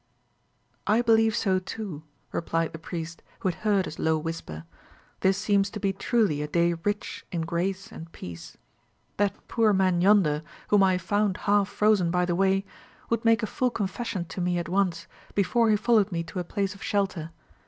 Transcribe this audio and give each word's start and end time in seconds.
"I 0.87 1.03
believe 1.03 1.35
so 1.35 1.59
too," 1.59 2.01
replied 2.31 2.73
the 2.73 2.79
priest, 2.79 3.21
who 3.41 3.49
had 3.49 3.59
heard 3.59 3.85
his 3.85 3.99
low 3.99 4.17
whisper; 4.17 4.63
"this 5.19 5.37
seems 5.37 5.69
to 5.69 5.79
be 5.79 5.93
truly 5.93 6.41
a 6.41 6.47
day 6.47 6.73
rich 6.73 7.23
in 7.31 7.41
grace 7.41 7.91
and 7.91 8.11
peace. 8.11 8.57
That 9.17 9.47
poor 9.47 9.73
man 9.73 10.01
yonder, 10.01 10.41
whom 10.69 10.81
I 10.81 10.97
found 10.97 11.37
half 11.45 11.69
frozen 11.69 12.09
by 12.09 12.25
the 12.25 12.33
way, 12.35 12.65
would 13.11 13.23
make 13.23 13.43
a 13.43 13.45
full 13.45 13.69
confession 13.69 14.25
to 14.25 14.41
me 14.41 14.57
at 14.57 14.67
once, 14.69 15.05
before 15.35 15.69
he 15.69 15.75
followed 15.75 16.11
me 16.11 16.23
to 16.23 16.39
a 16.39 16.43
place 16.43 16.73
of 16.73 16.81
shelter. 16.81 17.29